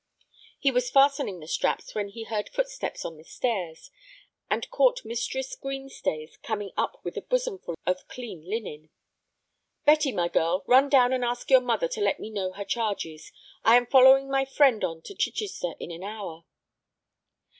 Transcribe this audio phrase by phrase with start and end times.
[0.57, 3.91] He was fastening the straps when he heard footsteps on the stairs,
[4.49, 8.89] and caught Mistress Green Stays coming up with a bosomful of clean linen.
[9.85, 13.31] "Betty, my girl, run down and ask your mother to let me know her charges.
[13.63, 16.45] I am following my friend on to Chichester in an hour."